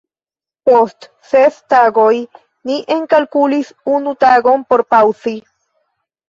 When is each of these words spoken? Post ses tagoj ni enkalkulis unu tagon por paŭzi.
Post 0.67 1.07
ses 1.31 1.59
tagoj 1.73 2.13
ni 2.71 2.79
enkalkulis 2.95 3.71
unu 3.99 4.15
tagon 4.27 4.65
por 4.73 4.85
paŭzi. 4.97 5.37